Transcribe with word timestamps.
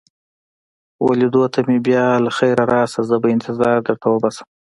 وه 1.03 1.13
لیدو 1.19 1.43
ته 1.53 1.59
مې 1.67 1.77
بیا 1.87 2.05
له 2.25 2.31
خیره 2.37 2.63
راشه، 2.73 3.01
زه 3.09 3.15
به 3.21 3.27
انتظار 3.35 3.77
در 3.85 3.95
وباسم. 4.13 4.47